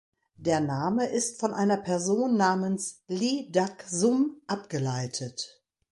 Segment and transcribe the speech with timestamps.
[0.37, 5.61] Der Name ist von einer Person namens Li Dak Sum abgeleitet.